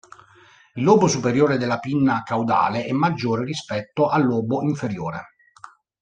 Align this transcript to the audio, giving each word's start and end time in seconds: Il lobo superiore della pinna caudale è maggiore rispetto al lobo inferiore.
Il 0.73 0.83
lobo 0.83 1.05
superiore 1.07 1.59
della 1.59 1.77
pinna 1.77 2.23
caudale 2.23 2.85
è 2.85 2.91
maggiore 2.91 3.45
rispetto 3.45 4.07
al 4.09 4.25
lobo 4.25 4.63
inferiore. 4.63 5.27